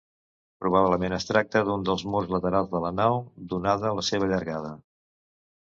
Probablement 0.63 1.15
es 1.17 1.27
tracta 1.31 1.61
d'un 1.67 1.85
dels 1.89 2.05
murs 2.15 2.33
laterals 2.37 2.71
de 2.73 2.83
la 2.87 2.93
nau, 3.01 3.21
donada 3.55 3.93
la 4.01 4.07
seva 4.11 4.31
llargada. 4.33 4.77